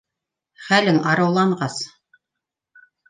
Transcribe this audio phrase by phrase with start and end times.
[0.69, 1.77] Хәлең арыуланғас...